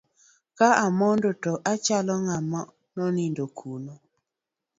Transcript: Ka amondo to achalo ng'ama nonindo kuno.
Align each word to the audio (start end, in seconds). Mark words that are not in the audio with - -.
Ka 0.57 0.67
amondo 0.85 1.29
to 1.43 1.51
achalo 1.73 2.13
ng'ama 2.25 2.61
nonindo 2.95 3.43
kuno. 3.57 3.93